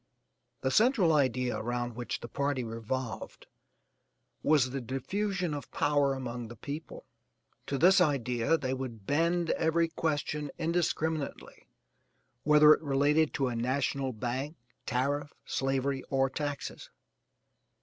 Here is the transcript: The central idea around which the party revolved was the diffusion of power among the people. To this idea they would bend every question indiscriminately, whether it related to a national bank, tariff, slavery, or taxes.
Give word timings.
The 0.61 0.71
central 0.71 1.13
idea 1.13 1.55
around 1.55 1.95
which 1.95 2.21
the 2.21 2.27
party 2.27 2.63
revolved 2.63 3.45
was 4.41 4.71
the 4.71 4.81
diffusion 4.81 5.53
of 5.53 5.69
power 5.69 6.15
among 6.15 6.47
the 6.47 6.55
people. 6.55 7.05
To 7.67 7.77
this 7.77 8.01
idea 8.01 8.57
they 8.57 8.73
would 8.73 9.05
bend 9.05 9.51
every 9.51 9.89
question 9.89 10.49
indiscriminately, 10.57 11.67
whether 12.41 12.73
it 12.73 12.81
related 12.81 13.31
to 13.35 13.49
a 13.49 13.55
national 13.55 14.11
bank, 14.11 14.55
tariff, 14.87 15.35
slavery, 15.45 16.01
or 16.09 16.31
taxes. 16.31 16.89